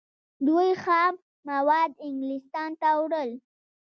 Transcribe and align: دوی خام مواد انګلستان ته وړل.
دوی 0.47 0.69
خام 0.83 1.13
مواد 1.49 1.91
انګلستان 2.05 2.69
ته 2.81 2.89
وړل. 3.01 3.31